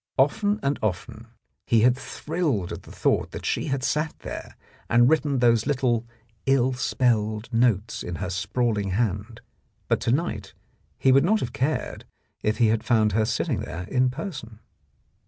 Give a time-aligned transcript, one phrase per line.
[0.17, 1.27] Often and often
[1.63, 3.83] he 33 The Blackmailer of Park Lane had thrilled at the thought that she had
[3.83, 4.57] sat there
[4.89, 6.07] and written those little
[6.47, 9.41] ill spelled notes in her sprawling hand,
[9.87, 10.55] but to night
[10.97, 12.05] he would not have cared
[12.41, 14.57] if he had found her sitting there in person.